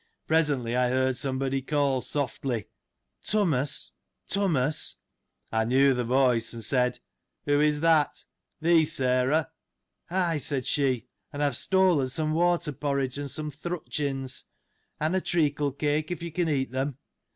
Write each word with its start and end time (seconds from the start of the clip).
Presently 0.25 0.75
I 0.75 0.89
heard 0.89 1.15
somebody 1.15 1.61
call 1.61 2.01
softly," 2.01 2.65
Tummus, 3.29 3.91
Tummus.'' 4.27 4.95
I 5.51 5.63
knew 5.63 5.93
th' 5.93 6.07
voice, 6.07 6.53
and 6.53 6.63
said," 6.63 6.97
Who 7.45 7.61
is 7.61 7.81
that? 7.81 8.25
Thee, 8.61 8.83
Sarah?" 8.83 9.51
Ay, 10.09 10.39
said 10.39 10.65
she, 10.65 11.05
and 11.31 11.43
I 11.43 11.45
have 11.45 11.55
stolen 11.55 12.09
some 12.09 12.33
water 12.33 12.71
porridge 12.71 13.19
and 13.19 13.29
some 13.29 13.51
thrutchins;' 13.51 14.45
and 14.99 15.15
a 15.15 15.21
treacle 15.21 15.71
cake, 15.71 16.09
if 16.09 16.23
you 16.23 16.31
can 16.31 16.49
eat 16.49 16.71
them. 16.71 16.97